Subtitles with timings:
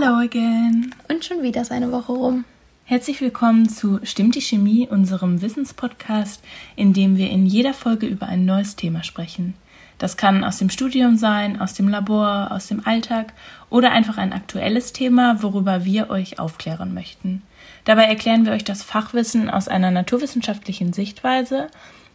[0.00, 0.94] Hello again.
[1.10, 2.44] Und schon wieder ist eine Woche rum.
[2.84, 6.42] Herzlich willkommen zu Stimmt die Chemie, unserem Wissenspodcast,
[6.74, 9.52] in dem wir in jeder Folge über ein neues Thema sprechen.
[9.98, 13.34] Das kann aus dem Studium sein, aus dem Labor, aus dem Alltag
[13.68, 17.42] oder einfach ein aktuelles Thema, worüber wir euch aufklären möchten.
[17.84, 21.66] Dabei erklären wir euch das Fachwissen aus einer naturwissenschaftlichen Sichtweise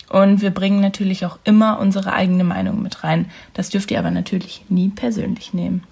[0.09, 3.29] und wir bringen natürlich auch immer unsere eigene Meinung mit rein.
[3.54, 5.83] Das dürft ihr aber natürlich nie persönlich nehmen.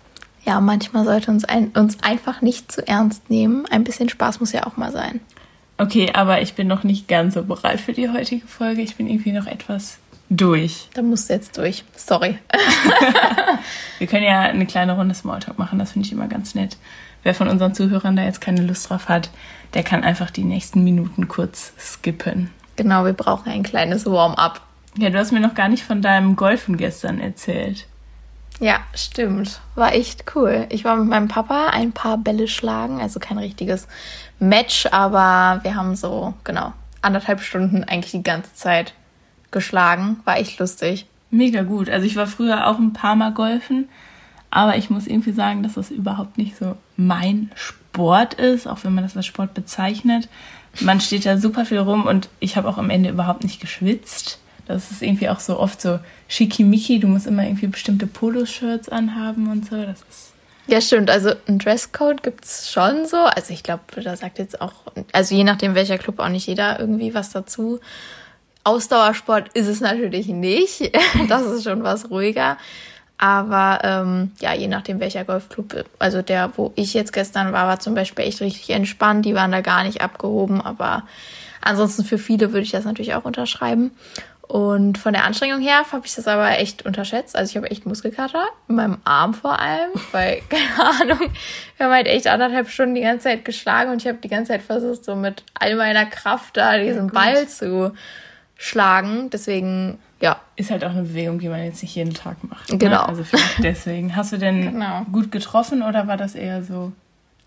[0.45, 3.65] Ja, manchmal sollte uns ein, uns einfach nicht zu ernst nehmen.
[3.67, 5.21] Ein bisschen Spaß muss ja auch mal sein.
[5.77, 8.81] Okay, aber ich bin noch nicht ganz so bereit für die heutige Folge.
[8.81, 9.99] Ich bin irgendwie noch etwas
[10.29, 10.89] durch.
[10.93, 11.83] Da musst du jetzt durch.
[11.95, 12.37] Sorry.
[13.99, 15.79] wir können ja eine kleine Runde Smalltalk machen.
[15.79, 16.77] Das finde ich immer ganz nett.
[17.23, 19.29] Wer von unseren Zuhörern da jetzt keine Lust drauf hat,
[19.73, 22.49] der kann einfach die nächsten Minuten kurz skippen.
[22.75, 24.61] Genau, wir brauchen ein kleines Warm-up.
[24.97, 27.87] Ja, du hast mir noch gar nicht von deinem Golfen gestern erzählt.
[28.63, 29.59] Ja, stimmt.
[29.75, 30.67] War echt cool.
[30.69, 33.89] Ich war mit meinem Papa ein paar Bälle schlagen, also kein richtiges
[34.39, 38.93] Match, aber wir haben so, genau, anderthalb Stunden eigentlich die ganze Zeit
[39.51, 40.21] geschlagen.
[40.23, 41.07] War echt lustig.
[41.29, 41.89] Mega gut.
[41.89, 43.89] Also ich war früher auch ein paar Mal golfen,
[44.49, 48.95] aber ich muss irgendwie sagen, dass das überhaupt nicht so mein Sport ist, auch wenn
[48.95, 50.29] man das als Sport bezeichnet.
[50.79, 54.39] Man steht da super viel rum und ich habe auch am Ende überhaupt nicht geschwitzt.
[54.65, 56.99] Das ist irgendwie auch so oft so schickimicki.
[56.99, 59.75] Du musst immer irgendwie bestimmte Poloshirts anhaben und so.
[59.75, 60.33] Das ist
[60.67, 61.09] ja, stimmt.
[61.09, 63.17] Also ein Dresscode gibt es schon so.
[63.17, 64.73] Also ich glaube, da sagt jetzt auch,
[65.11, 67.79] also je nachdem welcher Club, auch nicht jeder irgendwie was dazu.
[68.63, 70.95] Ausdauersport ist es natürlich nicht.
[71.27, 72.57] das ist schon was ruhiger.
[73.17, 77.79] Aber ähm, ja, je nachdem welcher Golfclub, also der, wo ich jetzt gestern war, war
[77.79, 79.25] zum Beispiel echt richtig entspannt.
[79.25, 80.61] Die waren da gar nicht abgehoben.
[80.61, 81.03] Aber
[81.59, 83.91] ansonsten für viele würde ich das natürlich auch unterschreiben.
[84.53, 87.35] Und von der Anstrengung her habe ich das aber echt unterschätzt.
[87.35, 91.31] Also ich habe echt Muskelkater, in meinem Arm vor allem, weil, keine Ahnung,
[91.77, 94.51] wir haben halt echt anderthalb Stunden die ganze Zeit geschlagen und ich habe die ganze
[94.51, 97.93] Zeit versucht, so mit all meiner Kraft da diesen ja, Ball zu
[98.55, 99.31] schlagen.
[99.31, 100.39] Deswegen, ja.
[100.55, 102.71] Ist halt auch eine Bewegung, die man jetzt nicht jeden Tag macht.
[102.71, 102.77] Ne?
[102.77, 103.01] Genau.
[103.01, 103.09] Ne?
[103.09, 104.15] Also vielleicht deswegen.
[104.15, 105.03] Hast du denn genau.
[105.11, 106.91] gut getroffen oder war das eher so?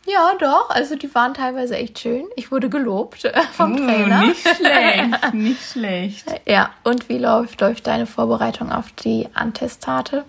[0.07, 0.71] Ja, doch.
[0.71, 2.27] Also die waren teilweise echt schön.
[2.37, 4.27] Ich wurde gelobt äh, vom uh, Trainer.
[4.27, 6.27] Nicht schlecht, nicht schlecht.
[6.47, 10.25] Ja, und wie läuft, läuft deine Vorbereitung auf die Antestate?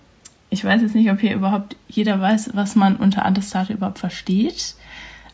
[0.49, 4.75] Ich weiß jetzt nicht, ob hier überhaupt jeder weiß, was man unter Antestate überhaupt versteht.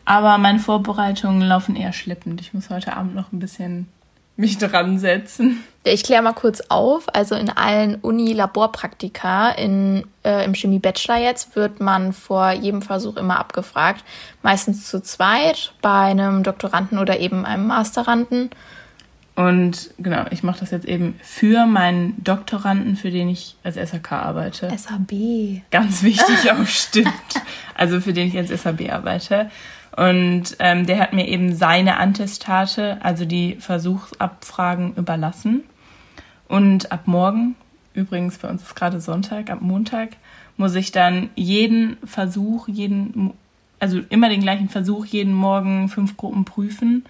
[0.04, 2.40] Aber meine Vorbereitungen laufen eher schleppend.
[2.40, 3.88] Ich muss heute Abend noch ein bisschen
[4.36, 5.64] mich dran setzen.
[5.86, 7.14] Ich kläre mal kurz auf.
[7.14, 13.38] Also in allen Uni-Laborpraktika in, äh, im Chemie-Bachelor jetzt wird man vor jedem Versuch immer
[13.38, 14.02] abgefragt.
[14.42, 18.48] Meistens zu zweit, bei einem Doktoranden oder eben einem Masteranden.
[19.36, 24.12] Und genau, ich mache das jetzt eben für meinen Doktoranden, für den ich als SAK
[24.12, 24.70] arbeite.
[24.74, 25.62] SAB.
[25.70, 27.12] Ganz wichtig auch, stimmt.
[27.74, 29.50] Also für den ich als SAB arbeite.
[29.96, 35.64] Und ähm, der hat mir eben seine Antestate, also die Versuchsabfragen, überlassen.
[36.48, 37.54] Und ab morgen,
[37.94, 40.10] übrigens bei uns ist gerade Sonntag, ab Montag,
[40.56, 43.32] muss ich dann jeden Versuch, jeden,
[43.80, 47.04] also immer den gleichen Versuch, jeden Morgen fünf Gruppen prüfen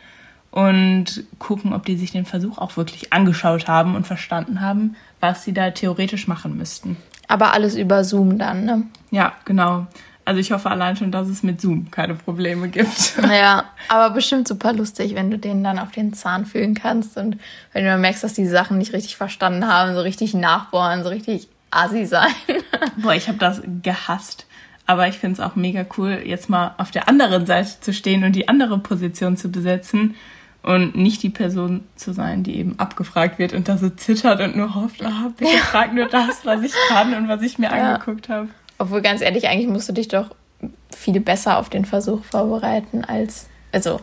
[0.50, 5.42] und gucken, ob die sich den Versuch auch wirklich angeschaut haben und verstanden haben, was
[5.42, 6.96] sie da theoretisch machen müssten.
[7.26, 8.82] Aber alles über Zoom dann, ne?
[9.10, 9.86] Ja, genau.
[10.24, 13.14] Also ich hoffe allein schon, dass es mit Zoom keine Probleme gibt.
[13.34, 17.38] Ja, aber bestimmt super lustig, wenn du denen dann auf den Zahn fühlen kannst und
[17.72, 21.08] wenn du dann merkst, dass die Sachen nicht richtig verstanden haben, so richtig nachbohren, so
[21.08, 22.32] richtig assi sein.
[22.96, 24.46] Boah, ich habe das gehasst.
[24.86, 28.22] Aber ich finde es auch mega cool, jetzt mal auf der anderen Seite zu stehen
[28.24, 30.14] und die andere Position zu besetzen
[30.62, 34.56] und nicht die Person zu sein, die eben abgefragt wird und da so zittert und
[34.56, 35.58] nur hofft, ah, bitte ja.
[35.58, 37.94] frag nur das, was ich kann und was ich mir ja.
[37.94, 38.48] angeguckt habe.
[38.78, 40.30] Obwohl, ganz ehrlich, eigentlich musst du dich doch
[40.94, 44.00] viel besser auf den Versuch vorbereiten als, also,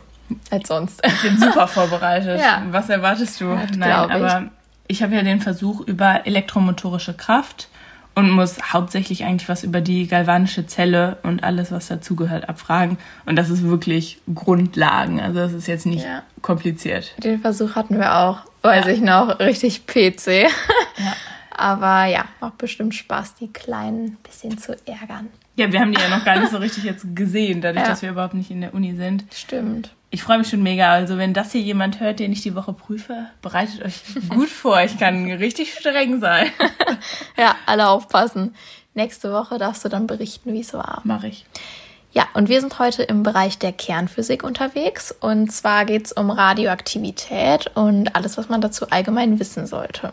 [0.49, 1.01] als sonst.
[1.05, 2.39] Ich bin super vorbereitet.
[2.41, 2.63] ja.
[2.71, 3.45] Was erwartest du?
[3.45, 4.49] Ja, Nein, aber
[4.87, 7.69] ich, ich habe ja den Versuch über elektromotorische Kraft
[8.13, 12.97] und muss hauptsächlich eigentlich was über die galvanische Zelle und alles, was dazugehört, abfragen.
[13.25, 15.21] Und das ist wirklich Grundlagen.
[15.21, 16.24] Also das ist jetzt nicht ja.
[16.41, 17.13] kompliziert.
[17.24, 18.91] Den Versuch hatten wir auch, weiß ja.
[18.91, 20.47] ich noch, richtig PC.
[21.62, 25.30] Aber ja, macht bestimmt Spaß, die Kleinen ein bisschen zu ärgern.
[25.58, 27.90] Ja, wir haben die ja noch gar nicht so richtig jetzt gesehen, dadurch, ja.
[27.90, 29.25] dass wir überhaupt nicht in der Uni sind.
[29.31, 29.94] Stimmt.
[30.10, 30.92] Ich freue mich schon mega.
[30.92, 34.81] Also, wenn das hier jemand hört, den ich die Woche prüfe, bereitet euch gut vor.
[34.81, 36.48] Ich kann richtig streng sein.
[37.38, 38.56] ja, alle aufpassen.
[38.96, 41.02] Nächste Woche darfst du dann berichten, wie es war.
[41.04, 41.46] Mach ich.
[42.12, 45.16] Ja, und wir sind heute im Bereich der Kernphysik unterwegs.
[45.19, 50.12] Und zwar geht es um Radioaktivität und alles, was man dazu allgemein wissen sollte.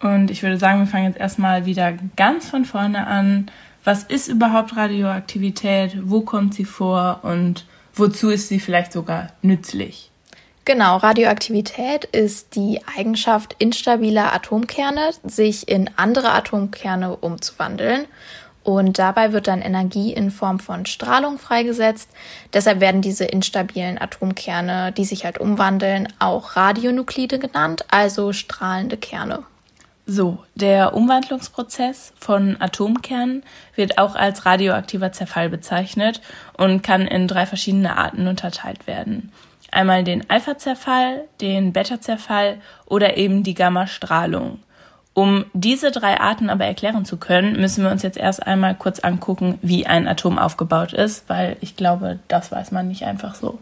[0.00, 3.50] Und ich würde sagen, wir fangen jetzt erstmal wieder ganz von vorne an.
[3.84, 5.96] Was ist überhaupt Radioaktivität?
[6.02, 7.20] Wo kommt sie vor?
[7.22, 10.10] Und wozu ist sie vielleicht sogar nützlich?
[10.64, 18.06] Genau, Radioaktivität ist die Eigenschaft instabiler Atomkerne, sich in andere Atomkerne umzuwandeln.
[18.64, 22.10] Und dabei wird dann Energie in Form von Strahlung freigesetzt.
[22.52, 29.44] Deshalb werden diese instabilen Atomkerne, die sich halt umwandeln, auch Radionuklide genannt, also strahlende Kerne.
[30.08, 33.42] So, der Umwandlungsprozess von Atomkernen
[33.74, 36.20] wird auch als radioaktiver Zerfall bezeichnet
[36.56, 39.32] und kann in drei verschiedene Arten unterteilt werden.
[39.72, 44.60] Einmal den Alpha-Zerfall, den Beta-Zerfall oder eben die Gamma-Strahlung.
[45.12, 49.00] Um diese drei Arten aber erklären zu können, müssen wir uns jetzt erst einmal kurz
[49.00, 53.58] angucken, wie ein Atom aufgebaut ist, weil ich glaube, das weiß man nicht einfach so.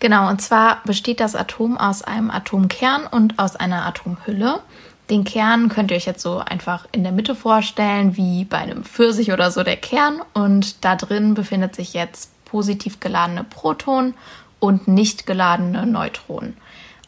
[0.00, 4.60] Genau, und zwar besteht das Atom aus einem Atomkern und aus einer Atomhülle.
[5.10, 8.84] Den Kern könnt ihr euch jetzt so einfach in der Mitte vorstellen, wie bei einem
[8.84, 10.20] Pfirsich oder so der Kern.
[10.34, 14.14] Und da drin befindet sich jetzt positiv geladene Protonen
[14.58, 16.56] und nicht geladene Neutronen.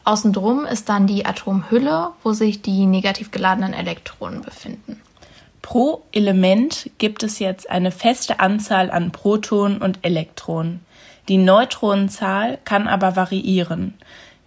[0.03, 4.99] Außendrum ist dann die Atomhülle, wo sich die negativ geladenen Elektronen befinden.
[5.61, 10.83] Pro Element gibt es jetzt eine feste Anzahl an Protonen und Elektronen.
[11.27, 13.93] Die Neutronenzahl kann aber variieren.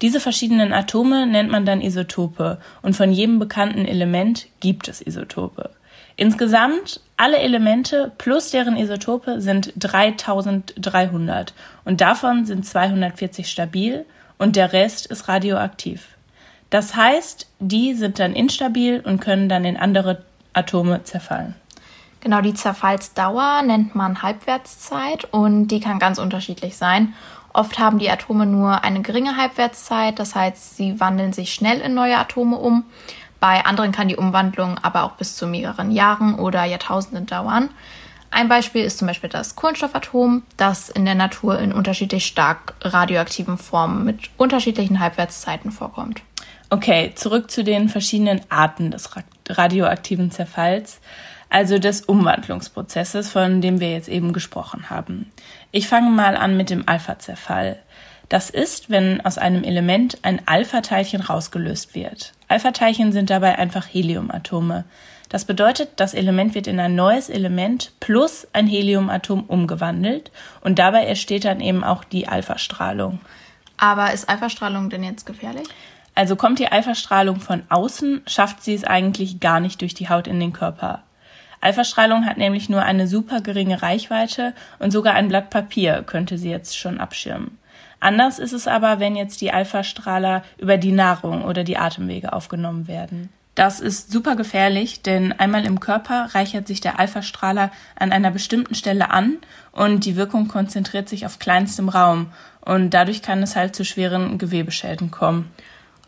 [0.02, 5.70] Diese verschiedenen Atome nennt man dann Isotope und von jedem bekannten Element gibt es Isotope.
[6.17, 11.55] Insgesamt alle Elemente plus deren Isotope sind 3300
[11.85, 14.05] und davon sind 240 stabil
[14.38, 16.08] und der Rest ist radioaktiv.
[16.70, 21.55] Das heißt, die sind dann instabil und können dann in andere Atome zerfallen.
[22.20, 27.12] Genau, die Zerfallsdauer nennt man Halbwertszeit und die kann ganz unterschiedlich sein.
[27.54, 31.94] Oft haben die Atome nur eine geringe Halbwertszeit, das heißt, sie wandeln sich schnell in
[31.94, 32.84] neue Atome um.
[33.38, 37.70] Bei anderen kann die Umwandlung aber auch bis zu mehreren Jahren oder Jahrtausenden dauern.
[38.32, 43.56] Ein Beispiel ist zum Beispiel das Kohlenstoffatom, das in der Natur in unterschiedlich stark radioaktiven
[43.56, 46.22] Formen mit unterschiedlichen Halbwertszeiten vorkommt.
[46.70, 49.10] Okay, zurück zu den verschiedenen Arten des
[49.48, 50.98] radioaktiven Zerfalls
[51.54, 55.30] also des Umwandlungsprozesses, von dem wir jetzt eben gesprochen haben.
[55.76, 57.81] Ich fange mal an mit dem Alpha-Zerfall.
[58.29, 62.32] Das ist, wenn aus einem Element ein Alpha-Teilchen rausgelöst wird.
[62.47, 64.85] Alpha-Teilchen sind dabei einfach Heliumatome.
[65.31, 70.31] Das bedeutet, das Element wird in ein neues Element plus ein Heliumatom umgewandelt
[70.61, 73.19] und dabei entsteht dann eben auch die Alpha-Strahlung.
[73.76, 75.67] Aber ist Alpha-Strahlung denn jetzt gefährlich?
[76.15, 80.29] Also kommt die Alpha-Strahlung von außen, schafft sie es eigentlich gar nicht durch die Haut
[80.29, 81.03] in den Körper.
[81.64, 86.50] Alpha-Strahlung hat nämlich nur eine super geringe Reichweite und sogar ein Blatt Papier könnte sie
[86.50, 87.58] jetzt schon abschirmen.
[88.00, 92.87] Anders ist es aber, wenn jetzt die Alpha-Strahler über die Nahrung oder die Atemwege aufgenommen
[92.87, 93.31] werden.
[93.55, 98.75] Das ist super gefährlich, denn einmal im Körper reichert sich der Alpha-Strahler an einer bestimmten
[98.75, 99.38] Stelle an
[99.72, 104.37] und die Wirkung konzentriert sich auf kleinstem Raum und dadurch kann es halt zu schweren
[104.37, 105.50] Gewebeschäden kommen.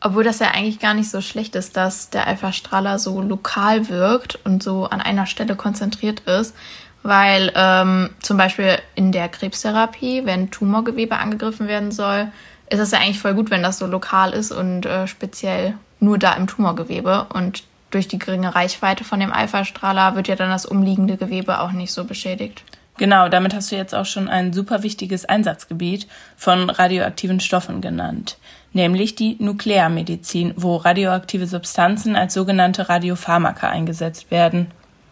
[0.01, 4.39] Obwohl das ja eigentlich gar nicht so schlecht ist, dass der Alpha-Strahler so lokal wirkt
[4.45, 6.55] und so an einer Stelle konzentriert ist.
[7.03, 12.29] Weil ähm, zum Beispiel in der Krebstherapie, wenn Tumorgewebe angegriffen werden soll,
[12.69, 16.19] ist es ja eigentlich voll gut, wenn das so lokal ist und äh, speziell nur
[16.19, 17.27] da im Tumorgewebe.
[17.33, 21.73] Und durch die geringe Reichweite von dem Alpha-Strahler wird ja dann das umliegende Gewebe auch
[21.73, 22.65] nicht so beschädigt.
[22.99, 28.37] Genau, damit hast du jetzt auch schon ein super wichtiges Einsatzgebiet von radioaktiven Stoffen genannt
[28.73, 34.69] nämlich die Nuklearmedizin, wo radioaktive Substanzen als sogenannte Radiopharmaka eingesetzt werden.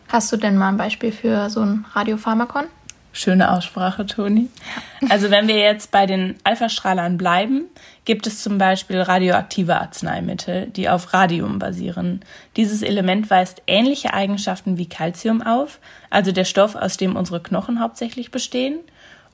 [0.08, 2.66] Hast du denn mal ein Beispiel für so ein Radiopharmakon?
[3.16, 4.48] Schöne Aussprache, Toni.
[5.08, 7.62] Also wenn wir jetzt bei den Alpha-Strahlern bleiben,
[8.04, 12.20] gibt es zum Beispiel radioaktive Arzneimittel, die auf Radium basieren.
[12.56, 15.78] Dieses Element weist ähnliche Eigenschaften wie Calcium auf,
[16.10, 18.80] also der Stoff, aus dem unsere Knochen hauptsächlich bestehen.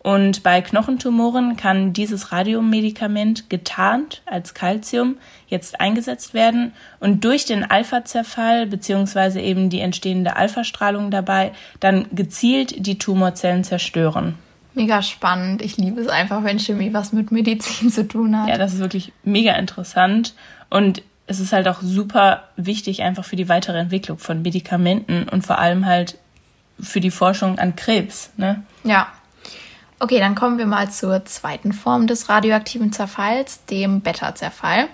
[0.02, 7.70] Und bei Knochentumoren kann dieses Radiummedikament getarnt als Calcium jetzt eingesetzt werden und durch den
[7.70, 14.36] Alpha-Zerfall beziehungsweise eben die entstehende Alpha-Strahlung dabei dann gezielt die Tumorzellen zerstören.
[14.72, 15.60] Mega spannend.
[15.60, 18.48] Ich liebe es einfach, wenn Chemie was mit Medizin zu tun hat.
[18.48, 20.34] Ja, das ist wirklich mega interessant
[20.70, 25.46] und es ist halt auch super wichtig einfach für die weitere Entwicklung von Medikamenten und
[25.46, 26.16] vor allem halt
[26.80, 28.62] für die Forschung an Krebs, ne?
[28.82, 29.08] Ja,
[30.02, 34.88] Okay, dann kommen wir mal zur zweiten Form des radioaktiven Zerfalls, dem Beta-Zerfall.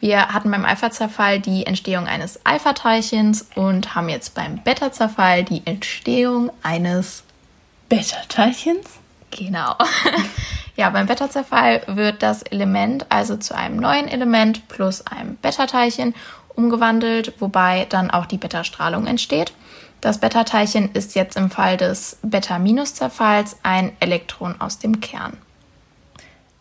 [0.00, 6.50] Wir hatten beim Alpha-Zerfall die Entstehung eines Alpha-Teilchens und haben jetzt beim Beta-Zerfall die Entstehung
[6.62, 7.24] eines
[7.90, 8.88] Beta-Teilchens?
[9.30, 9.76] Genau.
[10.76, 16.14] ja, beim Beta-Zerfall wird das Element also zu einem neuen Element plus einem Beta-Teilchen
[16.54, 19.52] umgewandelt, wobei dann auch die Beta-Strahlung entsteht.
[20.00, 25.36] Das Beta-Teilchen ist jetzt im Fall des Beta-Zerfalls ein Elektron aus dem Kern.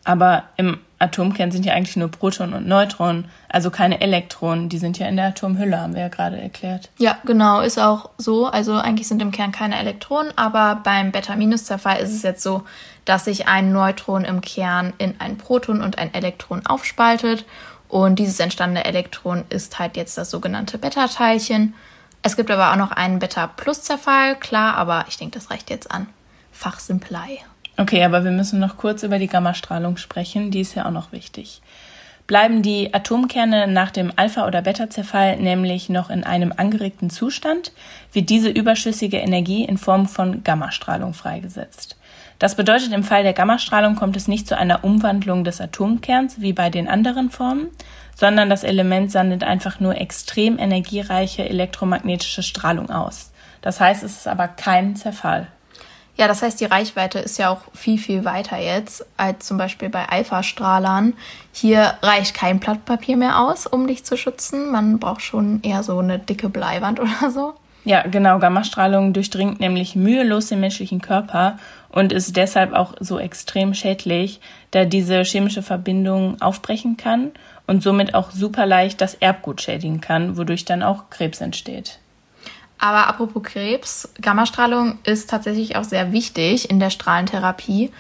[0.04, 4.70] Aber im Atomkern sind ja eigentlich nur Protonen und Neutronen, also keine Elektronen.
[4.70, 6.90] Die sind ja in der Atomhülle, haben wir ja gerade erklärt.
[6.98, 8.48] Ja, genau, ist auch so.
[8.48, 12.64] Also eigentlich sind im Kern keine Elektronen, aber beim Beta-Zerfall ist es jetzt so,
[13.06, 17.46] dass sich ein Neutron im Kern in ein Proton und ein Elektron aufspaltet.
[17.90, 21.74] Und dieses entstandene Elektron ist halt jetzt das sogenannte Beta-Teilchen.
[22.22, 26.08] Es gibt aber auch noch einen Beta-Plus-Zerfall, klar, aber ich denke, das reicht jetzt an.
[26.52, 27.40] Fachsimplei.
[27.78, 31.12] Okay, aber wir müssen noch kurz über die Gammastrahlung sprechen, die ist ja auch noch
[31.12, 31.62] wichtig.
[32.26, 37.72] Bleiben die Atomkerne nach dem Alpha- oder Beta-Zerfall nämlich noch in einem angeregten Zustand,
[38.12, 41.96] wird diese überschüssige Energie in Form von Gammastrahlung freigesetzt.
[42.40, 46.54] Das bedeutet, im Fall der Gammastrahlung kommt es nicht zu einer Umwandlung des Atomkerns wie
[46.54, 47.70] bei den anderen Formen,
[48.18, 53.32] sondern das Element sendet einfach nur extrem energiereiche elektromagnetische Strahlung aus.
[53.62, 55.48] Das heißt, es ist aber kein Zerfall.
[56.16, 59.90] Ja, das heißt, die Reichweite ist ja auch viel, viel weiter jetzt als zum Beispiel
[59.90, 61.14] bei Alpha-Strahlern.
[61.52, 64.72] Hier reicht kein Blatt Papier mehr aus, um dich zu schützen.
[64.72, 67.54] Man braucht schon eher so eine dicke Bleiwand oder so.
[67.86, 68.40] Ja, genau.
[68.40, 71.60] Gammastrahlung durchdringt nämlich mühelos den menschlichen Körper
[71.90, 77.32] und ist deshalb auch so extrem schädlich, da diese chemische Verbindung aufbrechen kann
[77.68, 82.00] und somit auch super leicht das Erbgut schädigen kann, wodurch dann auch Krebs entsteht.
[82.80, 87.92] Aber apropos Krebs, Gammastrahlung ist tatsächlich auch sehr wichtig in der Strahlentherapie.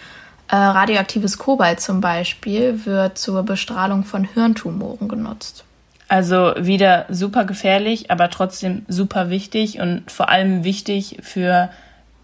[0.49, 5.65] Äh, radioaktives Kobalt zum Beispiel wird zur Bestrahlung von Hirntumoren genutzt.
[6.07, 11.69] Also wieder super gefährlich, aber trotzdem super wichtig und vor allem wichtig für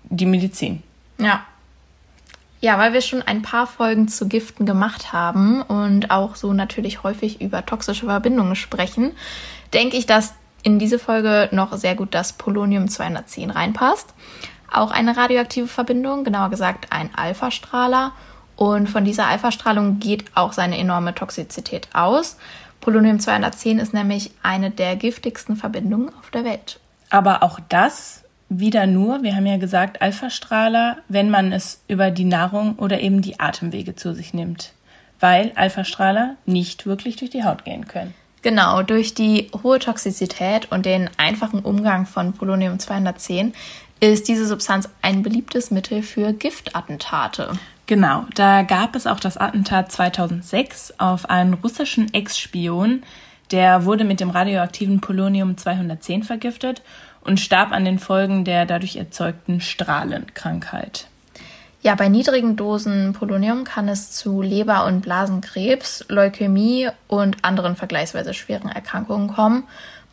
[0.04, 0.84] die Medizin.
[1.18, 1.44] Ja.
[2.64, 7.04] Ja, weil wir schon ein paar Folgen zu Giften gemacht haben und auch so natürlich
[7.04, 9.12] häufig über toxische Verbindungen sprechen,
[9.74, 14.14] denke ich, dass in diese Folge noch sehr gut das Polonium 210 reinpasst.
[14.72, 18.14] Auch eine radioaktive Verbindung, genauer gesagt ein Alpha-Strahler.
[18.56, 22.38] Und von dieser Alpha-Strahlung geht auch seine enorme Toxizität aus.
[22.80, 26.80] Polonium 210 ist nämlich eine der giftigsten Verbindungen auf der Welt.
[27.10, 28.23] Aber auch das
[28.60, 33.22] wieder nur, wir haben ja gesagt, Alpha-Strahler, wenn man es über die Nahrung oder eben
[33.22, 34.74] die Atemwege zu sich nimmt.
[35.20, 38.14] Weil Alpha-Strahler nicht wirklich durch die Haut gehen können.
[38.42, 43.54] Genau, durch die hohe Toxizität und den einfachen Umgang von Polonium 210
[44.02, 47.54] ist diese Substanz ein beliebtes Mittel für Giftattentate.
[47.86, 53.04] Genau, da gab es auch das Attentat 2006 auf einen russischen Ex-Spion.
[53.52, 56.82] Der wurde mit dem radioaktiven Polonium 210 vergiftet
[57.22, 61.08] und starb an den Folgen der dadurch erzeugten Strahlenkrankheit.
[61.82, 68.34] Ja, bei niedrigen Dosen Polonium kann es zu Leber- und Blasenkrebs, Leukämie und anderen vergleichsweise
[68.34, 69.66] schweren Erkrankungen kommen.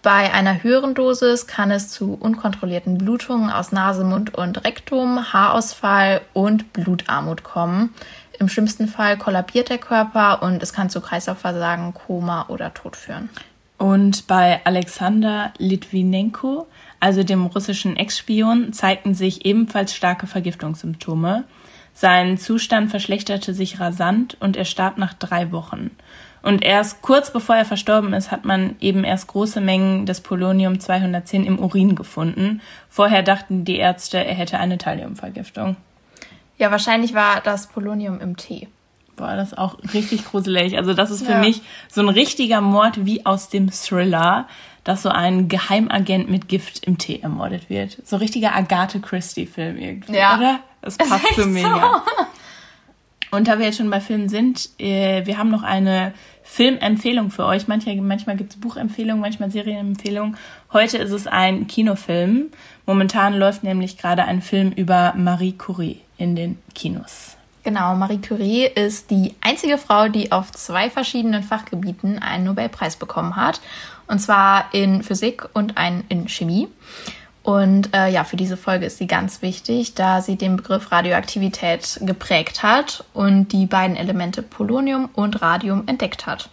[0.02, 6.22] Bei einer höheren Dosis kann es zu unkontrollierten Blutungen aus Nase, Mund und Rektum, Haarausfall
[6.32, 7.94] und Blutarmut kommen.
[8.40, 13.28] Im schlimmsten Fall kollabiert der Körper und es kann zu Kreislaufversagen, Koma oder Tod führen.
[13.76, 16.66] Und bei Alexander Litvinenko,
[17.00, 21.44] also dem russischen Ex-Spion, zeigten sich ebenfalls starke Vergiftungssymptome.
[21.92, 25.90] Sein Zustand verschlechterte sich rasant und er starb nach drei Wochen.
[26.42, 30.80] Und erst kurz bevor er verstorben ist, hat man eben erst große Mengen des Polonium
[30.80, 32.62] 210 im Urin gefunden.
[32.88, 35.76] Vorher dachten die Ärzte, er hätte eine Thalliumvergiftung.
[36.60, 38.68] Ja, wahrscheinlich war das Polonium im Tee.
[39.16, 40.76] Boah, das ist auch richtig gruselig.
[40.76, 41.38] Also das ist für ja.
[41.38, 44.46] mich so ein richtiger Mord wie aus dem Thriller,
[44.84, 47.96] dass so ein Geheimagent mit Gift im Tee ermordet wird.
[48.04, 50.36] So richtiger Agatha Christie-Film irgendwie, ja.
[50.36, 50.60] oder?
[50.82, 52.02] Das passt so mega.
[52.06, 52.26] So.
[53.36, 56.12] Und da wir jetzt schon bei Filmen sind, äh, wir haben noch eine
[56.42, 57.68] Filmempfehlung für euch.
[57.68, 60.36] Manchmal, manchmal gibt es Buchempfehlungen, manchmal Serienempfehlungen.
[60.74, 62.50] Heute ist es ein Kinofilm.
[62.84, 67.36] Momentan läuft nämlich gerade ein Film über Marie Curie in den Kinos.
[67.62, 73.36] Genau, Marie Curie ist die einzige Frau, die auf zwei verschiedenen Fachgebieten einen Nobelpreis bekommen
[73.36, 73.60] hat.
[74.06, 76.68] Und zwar in Physik und einen in Chemie.
[77.42, 82.00] Und äh, ja, für diese Folge ist sie ganz wichtig, da sie den Begriff Radioaktivität
[82.02, 86.48] geprägt hat und die beiden Elemente Polonium und Radium entdeckt hat.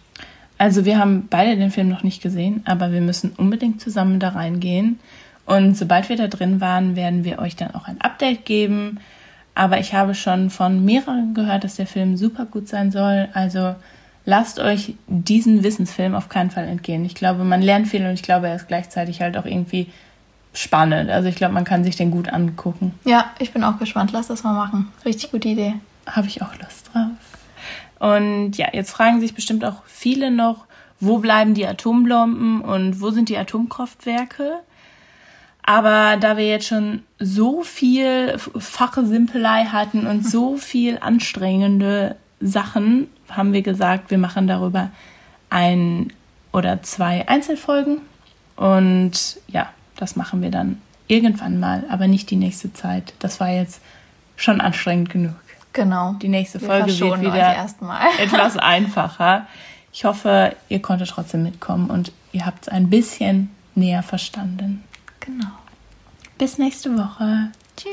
[0.56, 4.30] Also wir haben beide den Film noch nicht gesehen, aber wir müssen unbedingt zusammen da
[4.30, 4.98] reingehen.
[5.46, 8.98] Und sobald wir da drin waren, werden wir euch dann auch ein Update geben.
[9.58, 13.28] Aber ich habe schon von mehreren gehört, dass der Film super gut sein soll.
[13.34, 13.74] Also
[14.24, 17.04] lasst euch diesen Wissensfilm auf keinen Fall entgehen.
[17.04, 19.90] Ich glaube, man lernt viel und ich glaube, er ist gleichzeitig halt auch irgendwie
[20.54, 21.10] spannend.
[21.10, 22.94] Also ich glaube, man kann sich den gut angucken.
[23.04, 24.12] Ja, ich bin auch gespannt.
[24.12, 24.92] Lass das mal machen.
[25.04, 25.74] Richtig gute Idee.
[26.06, 27.08] Habe ich auch Lust drauf.
[27.98, 30.66] Und ja, jetzt fragen sich bestimmt auch viele noch,
[31.00, 34.60] wo bleiben die Atombomben und wo sind die Atomkraftwerke?
[35.68, 43.52] Aber da wir jetzt schon so viel Fachsimpelei hatten und so viel anstrengende Sachen, haben
[43.52, 44.88] wir gesagt, wir machen darüber
[45.50, 46.10] ein
[46.54, 47.98] oder zwei Einzelfolgen.
[48.56, 53.12] Und ja, das machen wir dann irgendwann mal, aber nicht die nächste Zeit.
[53.18, 53.82] Das war jetzt
[54.36, 55.36] schon anstrengend genug.
[55.74, 56.14] Genau.
[56.14, 57.56] Die nächste Folge wird wieder
[58.18, 59.46] etwas einfacher.
[59.92, 64.82] Ich hoffe, ihr konntet trotzdem mitkommen und ihr habt es ein bisschen näher verstanden.
[65.28, 65.50] Genau.
[66.38, 67.52] Bis nächste Woche.
[67.76, 67.92] Tschüss.